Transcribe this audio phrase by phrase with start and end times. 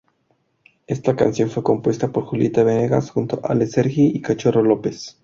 [0.87, 5.19] Está canción fue compuesta por Julieta Venegas junto a Ale Sergi y Cachorro López.